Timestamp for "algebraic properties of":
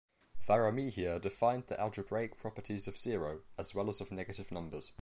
1.79-2.97